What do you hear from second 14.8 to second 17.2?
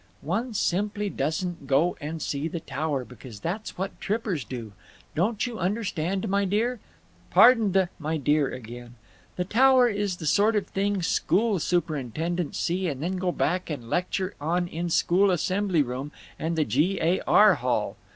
school assembly room and the G.